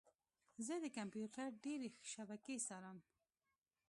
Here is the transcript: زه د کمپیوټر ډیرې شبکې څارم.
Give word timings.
زه 0.65 0.73
د 0.83 0.85
کمپیوټر 0.97 1.49
ډیرې 1.63 1.89
شبکې 2.11 2.55
څارم. 2.67 2.97